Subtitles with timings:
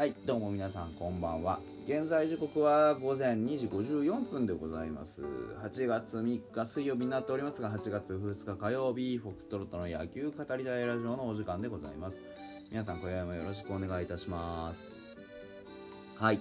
[0.00, 1.60] はいどうも皆さんこんばんは。
[1.86, 5.20] 現在時刻は午前2時54分でございます。
[5.20, 12.18] 8月3日水曜日になっておりますが8月2日火曜日フォックストロットの野球語り大ラジオのお時間でございます。
[12.70, 14.88] 皆さん今夜もよろしくお願いいたします。
[16.16, 16.40] はい。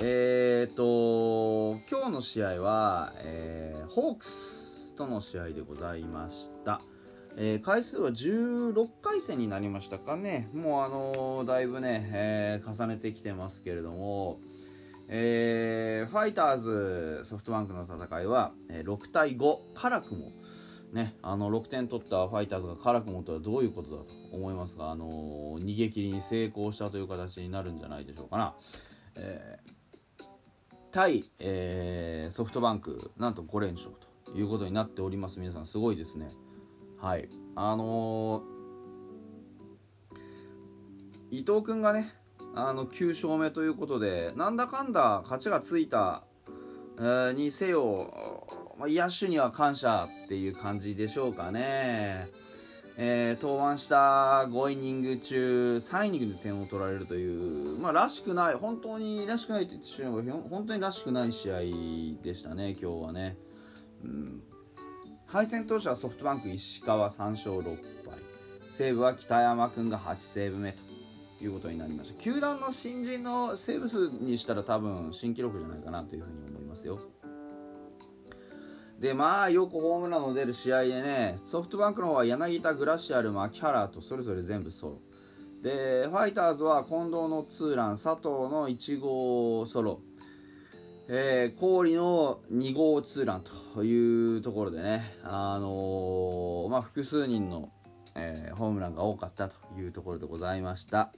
[0.00, 6.80] えーと今日の試合は、えー、ホークスとの試合でございました。
[7.36, 14.40] えー、回数は16回戦になりましたかね、もうあのー、だいぶね、えー、重ねてきてますけれども、
[15.08, 20.32] えファイターズ、ソフトバンクの戦いは、え6対5、辛くも、
[20.92, 25.10] ね、あの6点取ったファイターズが辛くもとはどういうことだと思いますが、あの
[25.60, 28.54] 逃げ切りに成功したという形になるんじゃないでしょうかな。
[29.18, 29.58] え
[30.90, 33.90] 対、えソフトバンク、なんと5連勝
[34.24, 35.40] ということになっております。
[35.40, 36.28] 皆さん、すごいですね。
[37.04, 37.28] はい。
[37.54, 42.14] あのー、伊藤君がね
[42.54, 46.24] あの9勝目ということでなんだかんだ勝ちがついた、
[46.98, 48.46] え、にせよ、
[48.78, 52.28] まあ、野手には感謝っていう感じでしょうかね。
[52.96, 61.58] えー、登板した5イニング中3イニングで点を取られるという、まあ、らしくない本当にらしくないって言ってしまえば本当にらしくない試合
[62.22, 63.36] でしたね今日はね、
[64.04, 64.42] うん、
[65.34, 67.76] 敗戦投手はソフトバンク石川3勝6敗。
[68.70, 70.76] 西武は北山君が8セーブ目
[71.40, 72.22] ということになりました。
[72.22, 77.00] 球団の新人のセーブ数にしたら多分新記録じゃないかなというふうに思いますよ。
[79.00, 85.00] でまあよくホームランの出る試合でねソフトバンクの方は柳田グラシアル牧原とそれぞれ全部ソロ
[85.62, 90.00] でファイターズは近藤のツーラン佐藤の1号ソロ。
[91.08, 93.63] えー、氷の2号ツーランと。
[93.74, 97.70] というところでね、あのー、まあ、複数人の、
[98.14, 101.12] えー、ホームランが多かったというところでございました。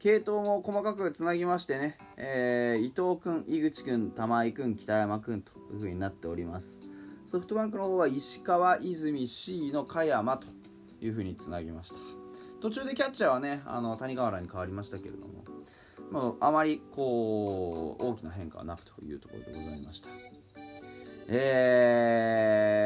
[0.00, 6.80] 系統も細かくつなぎましてね、え伊藤君、井口君、玉井君、北山君という風になっております。
[7.24, 10.46] ソフトバンクの方は石川、泉、C の加山と
[11.00, 11.96] いう風につなぎました。
[12.60, 15.44] 途中でキャッチャーはね、あの谷川原に変わりましたけれども、
[16.10, 20.08] まあ、あまりこう大きな変化はなくというところでございました。
[21.26, 22.80] え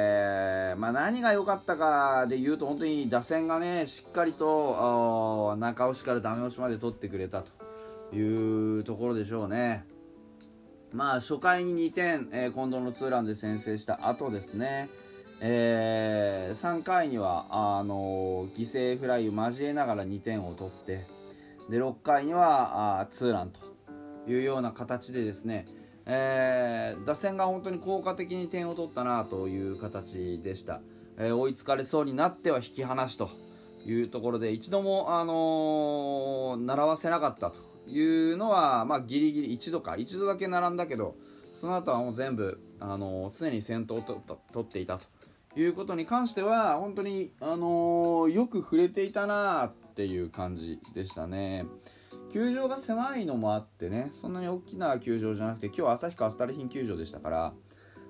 [0.77, 7.51] ー、まあ、何が良かったかで言うと本当に打線がねしっかりと中押しからダメ押しまで取ってくれたと
[8.15, 9.85] いうところでしょうね。
[10.93, 14.89] まあ、初回に2点、えー、近藤のツーランで先制した後ですね、
[15.41, 21.05] えー、3回にはあの犠牲フライを交えながら2点を取って、
[21.69, 23.61] で6回にはあツーランと
[24.31, 25.67] いうような形でですね、
[26.11, 30.81] えー、打線が本当に効果的に点を取ったなという形でした、
[31.19, 33.29] えー、追いつかれそうになっては引き離しと
[33.85, 37.61] いうところで一度も、あのー、習わせなかったと
[37.91, 41.15] いうのは、まあ、ギリギリ一度か一度だけ並んだけど
[41.55, 44.21] その後はもう全部、あの常に先頭を取
[44.61, 51.67] っていたということに関しては本当に、あのよく触れていたなっていう感じでしたね。
[52.33, 57.53] 球場が狭いのもあってね、そんなに大きな球場じゃなくて、今日は旭川スタルヒン球場でしたから、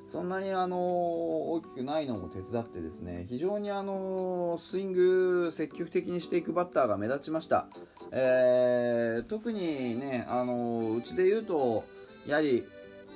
[0.06, 7.68] そんなにあの大きくないのも手伝ってですね、非常にあのスイング積極的にしていくバッターが目立ちました。
[8.10, 11.84] えー、特にね、あのうちで言うと、
[12.26, 12.64] やはり、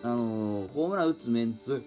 [0.03, 1.83] あのホームラン打つメンツ、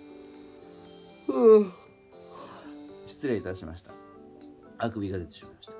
[3.06, 3.92] 失礼いたしました。
[4.78, 5.74] あくびが出てしまいました。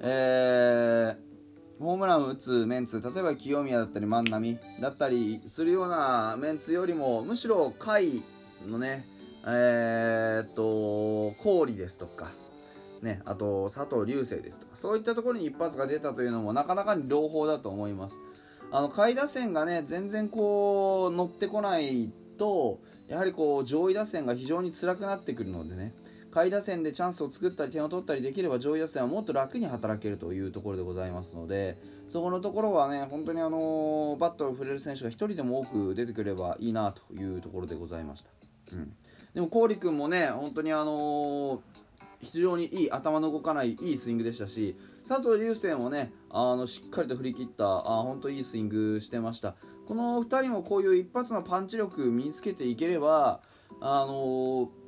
[0.00, 1.33] えー、
[1.80, 8.22] ホームランを打つメンツ、例えば清宮だったり万波だったりするようなメンツよりも、むしろ甲斐
[8.66, 9.06] のね、
[9.46, 12.28] えー、っと、氷ですとか、
[13.02, 18.18] ね、あと佐藤流星ですとか、そういったところに一発が出たというのもなかなかに朗報だと思います。
[18.70, 25.92] あの下位打線がね、全然こう乗ってこないと、やはりこう上位打線が非常に辛くなってくるのでね、
[26.34, 31.78] 下位打線でチャンスを作ったり点を取ったりできれば上位打線はもっと楽に働けるというところでございますので
[32.08, 38.30] そこのところはね本当にあのバットを振れる選手が1人でも多く出てくればいいなというところでございました、
[38.72, 38.92] うん、
[39.32, 41.62] でも郡君もね本当にあの
[42.20, 44.76] 非常にいい頭の動かないいいスイングでしたし
[45.06, 49.54] 佐藤流星もねあのしっかりと振り切ったあ本当いいスイングしてました。
[49.86, 53.40] この2人もこういう一発のパンチ力身につけていければ
[53.80, 54.83] あのー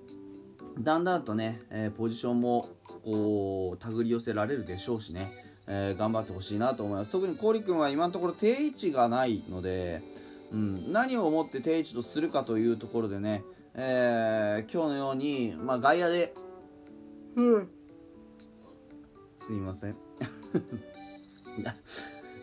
[0.79, 2.69] だんだんとね、えー、ポジションも
[3.05, 5.31] こう手繰り寄せられるでしょうしね、
[5.67, 7.11] えー、頑張ってほしいなと思います。
[7.11, 10.03] 特に郡君は今のところ定位置がないので、
[10.53, 13.43] うん、何をもって定位置とするかというところでね、
[13.75, 16.35] えー、今日のように、まあ、外野で、
[17.37, 17.69] うん、
[19.39, 19.97] すいません。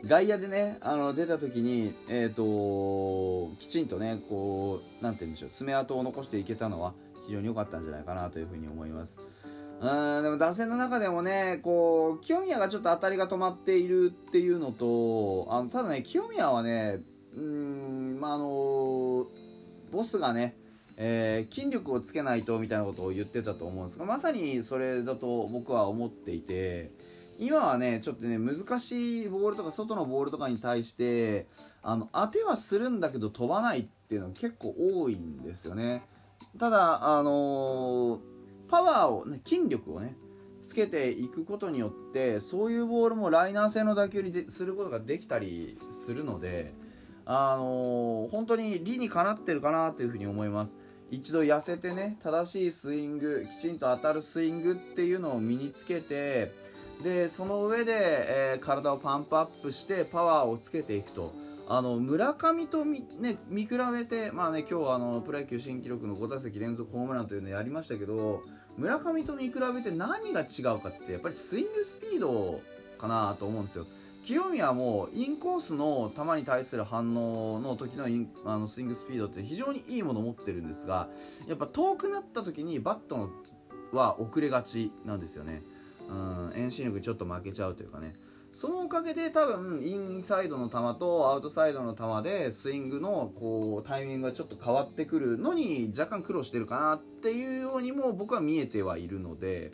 [0.05, 6.93] 外野でねあの出た時に、えーと、きちんとねこうなんて言うんでしょう爪痕を残していけたのは
[7.27, 9.17] 非常に良かったんじゃないかなというふうに思います。
[9.81, 17.01] うんでも打線の中でもねこう清宮がちょっと当たりが止まっているっていうのとあのただね清宮はね
[17.35, 19.27] うんまああの
[19.91, 20.55] ボスがね
[20.95, 26.91] えー、筋力をつけないとみたいなことを言ってたと思うんですがまさにそれだと僕は思っていて
[27.39, 31.47] 今はねちょっとね難しいボールとか外のボールとかに対して
[31.81, 36.03] あの当てはするんだけど飛ばないっていうのが結構多いんですよね
[36.59, 38.19] ただあのー、
[38.69, 40.15] パワーをね筋力をね
[40.63, 46.73] つけていくことによってそういうボールもライナー性の打球にすることができたりするので
[47.25, 50.77] あのー、本当に理にかなってるかなというふうに思います。
[51.09, 56.51] 一度痩せてね正しいスイングきちんと当たるスイングっていうのを身につけて
[57.03, 61.42] でその上で、えー、体をパンプアップしてパワーをつけていくと。
[61.67, 68.43] あの村上と見,、ね、見比べて、まあね、今日はあのプロ野球新記録の5打席連続ホームランというのをやりましたけど
[68.77, 72.59] 村上と見比べて何が違うかってやっぱりスイングスピード
[72.97, 73.85] かなと思うんですよ。
[74.25, 81.09] 清宮もインコースの球に対する反応の時のインあのスイングスピードって非常にいいものを持ってるんですが
[81.47, 83.29] やっぱ遠くなった時にバット
[83.91, 85.61] は遅れがちなんですよね。
[86.09, 88.15] うん遠心力ちょっと負けちゃうというかね
[88.53, 99.71] そのおかげで多分インサイドの球とアウトサイドの球でスイングのこうタイミングがちょっと変わってくるのに若干苦労してるかなっていうようにも僕は見えてはいるので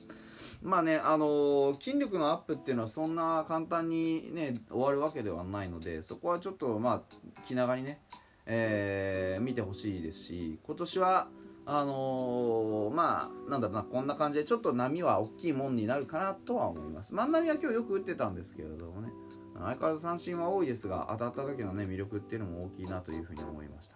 [0.61, 7.99] まあねあのー、筋力のアップっていうのはそんな簡単にね終わるわけではないのでそこはちょっとまあ気長にね、
[8.45, 11.27] えー、見てほしいですし今年は
[11.71, 17.13] あのー、まあなんだろうなこんな感じでちょっと波は大きいもんになるかなとは思います。
[17.13, 19.09] 万波は今日よく打ってたんですけれどもね。
[19.53, 23.95] 相変わらず三振は多いですが当たった時のね魅力っていうのも大きいなというふうに思いました。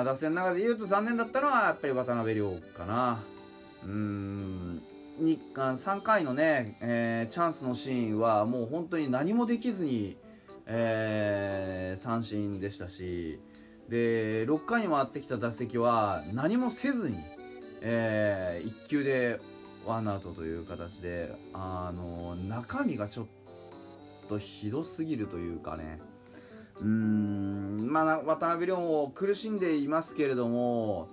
[0.00, 3.22] あ打線の中で言うと残念だったのはやっぱり渡辺亮かな。
[3.84, 4.82] うーん
[5.20, 10.18] 3回のね、えー、チャンスのシーンはもう本当に何もできずに、
[10.66, 13.38] えー、三振でしたし
[13.90, 17.18] で6回に回ってきた打席は何もせずに、
[17.82, 19.40] えー、1球で
[19.84, 23.26] ワンアウトという形であの中身がちょっ
[24.28, 26.00] とひどすぎるというかね。
[26.78, 31.08] うーんまあ渡辺亮も苦しんでいますけれども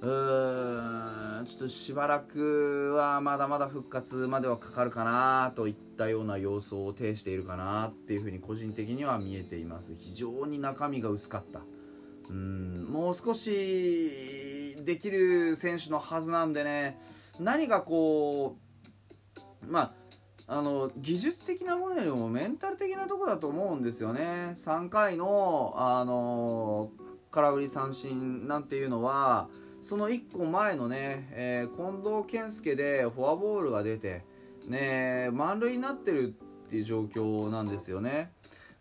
[0.00, 9.94] うーんちょっとしばらくはまだまだ復活まではかかるかなといったような様相を呈しているかなっていうふうに個人的には見えています。
[9.94, 11.60] 非常に中身が薄かった。
[12.30, 12.84] うん。
[12.90, 16.98] もう少しできる選手のはずなんでね。
[17.40, 18.56] 何かこ
[19.62, 19.94] うま
[20.46, 24.54] ああの技術的なものよりもメンタル的なとこだと思うんですよね。
[24.56, 26.90] 3回のあの
[27.30, 29.48] 空振り三振なんていうのは
[29.82, 34.24] その1個前のね、えー、近藤健介でフォアボールが出て
[34.68, 36.34] ね満塁になってる
[36.66, 38.32] っていう状況なんですよね。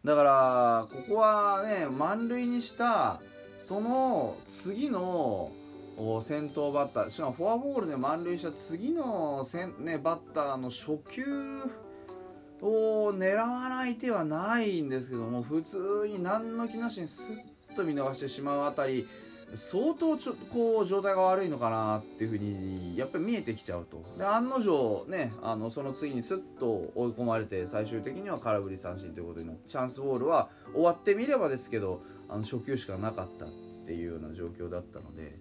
[0.05, 3.19] だからここはね満塁にした
[3.57, 5.51] その次の
[6.21, 11.23] 先頭バッターしかもフォアボールで満塁した次のせん、ね、バッターの初球
[12.61, 17.27] を狙わない手はないんですけども普通に何の気なしにス
[17.71, 19.07] ッと見逃してしまうあたり
[19.55, 24.03] 相当ちょこう状態が悪いのかなっていうふうにやっぱり見えてきちゃうと。
[24.17, 33.49] で案の定ねあのその次にスッと追い込まれて最終的には空振り三振ということになってチャンスボールは終わってみればですけどあの初球しかなかったっ
[33.85, 35.37] ていうような状況だったので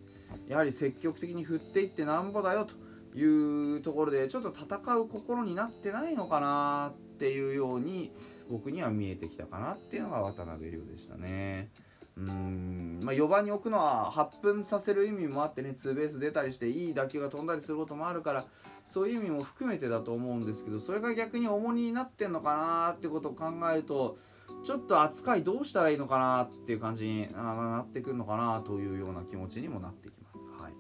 [0.49, 2.75] やはり積極的に振っていってなんぼだよと
[3.19, 8.12] いうところでちょっと戦う心になってないのかなっていうように
[8.50, 11.71] 僕には見えてきたかなっていうのが渡辺亮でしたね。
[12.19, 18.45] うんまあ、4番に置くのは発奮させる意味もあってねツーベース出たりしていい打球が飛んだりすることもあるから
[18.87, 24.16] そういう意味も含めてだと思うんですけどそれが逆に重荷になってんのかなってことを考えると
[24.64, 30.38] ちょっと扱いどうしたらいいのかなっていう感じになってくるのかなというような気持ちにもなってきます。
[30.62, 30.72] はい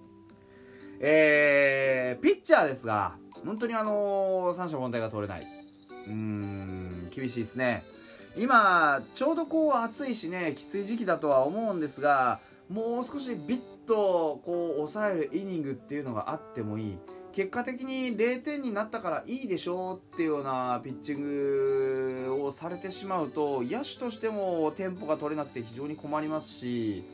[1.00, 5.46] えー、ピッチャーですが本当にあのー、三者凡退が取れない。
[6.06, 7.84] うーん厳しいですね。
[8.36, 16.98] 今ちょうどこう暑いしねきつい時期だとは思うんですがもう少しビッとこう抑えるイニングっていうのがあってもいい
[17.36, 27.04] 結果的に0点になったからいいでしょうっていうようなピッチングをされてしまうと野手としてもテンポが取れなくて非常に困りますし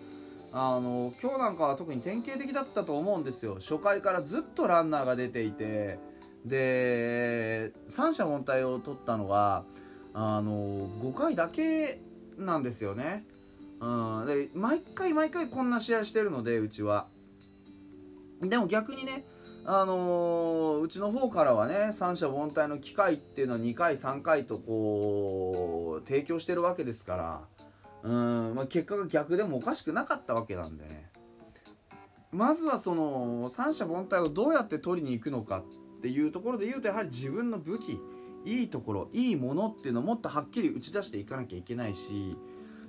[0.53, 5.99] あの今日なんかは特に典型的だったと思うんですよ初回からずっとランナーが出ていて
[6.47, 9.65] で三者凡退を取ったのは
[10.15, 12.01] あの5回だけ
[12.39, 13.25] なんですよね。
[13.81, 17.07] うん、で毎回毎回こんな試合してるのでうちは。
[18.41, 19.25] でも逆にね、
[19.65, 27.41] あのー、うちの方からはね三者凡退の機会っていうのを2回3回とこう提供してるわけですから
[28.03, 31.11] うん、まあ、結果が逆でもおかしくなかったわけなんでね
[32.33, 35.63] まずはその三者凡退をどうやって取りに行くのか
[35.99, 38.01] っていうところで言うとやはり自分の武器
[38.45, 42.37] いいところいいものっていうのをもっとはっきり打ち出していかなきゃいけないし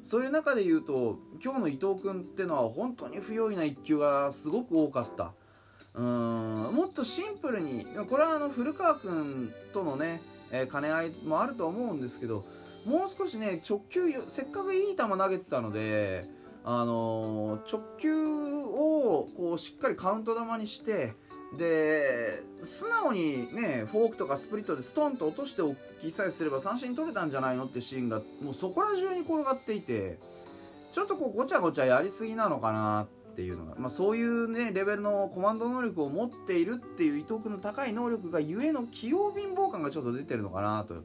[0.01, 5.33] そういう中で言うと今日の伊藤君っていうのは本当に不用意な1球がすごく多かった。
[5.95, 6.73] うん。
[6.73, 10.21] もっとシンプルにこれはあの古川君とのね、
[10.51, 12.45] えー、兼ね合いもあると思うんですけど
[12.85, 16.25] もう少しね直球せっかくいい球投げてたので、
[16.65, 21.13] あのー、直球をこうしっかりカウント球にして
[21.57, 30.17] で素直にねフォークとかスプリットでストンと落としておきさえすれば三振取れたんじゃないのっていうシーンがもうそこら中に転がっていて
[30.91, 40.95] ちょっとこうごちゃごちゃやりすぎなのかなってていうのが、まあ、そういうねレベルのコマンド能力を持っているっていう伊藤君の高い能力がゆえの器用貧乏感がちょっと出てるのかなと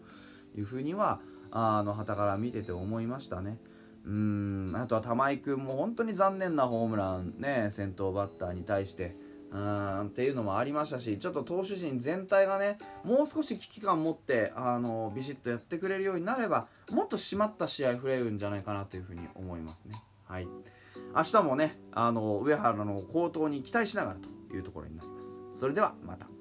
[0.56, 1.20] いうふうには
[1.50, 3.58] あの旗から見てて思いましたね。
[4.04, 9.16] うんあとは玉井君も本当に残念なホームランね先頭バッターに対して
[9.50, 19.96] うんっていうのもありましたしちょっと投手陣全体がねもう少し危機感持ってあのビシッとやってくれるようになればもっと締まった試合振れるんじゃないかなというふうに思いますね。
[20.26, 20.48] はい、
[21.14, 25.40] 明日もねあの上原の好投に期待しながらというところになります。
[25.52, 26.37] それではまた。